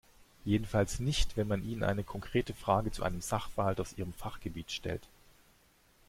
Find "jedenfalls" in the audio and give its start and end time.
0.45-0.99